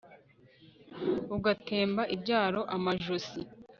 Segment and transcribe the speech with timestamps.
[1.35, 3.39] ugatema ibyaro amajosi